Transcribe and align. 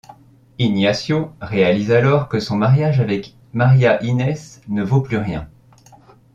Ignacio 0.57 1.31
réalise 1.41 1.91
alors 1.91 2.27
que 2.27 2.39
son 2.39 2.57
mariage 2.57 2.99
avec 2.99 3.35
María 3.53 4.03
Inés 4.03 4.59
ne 4.67 4.81
vaut 4.81 5.01
plus 5.01 5.17
rien. 5.17 5.47